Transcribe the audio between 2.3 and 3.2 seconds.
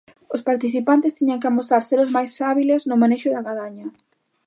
hábiles no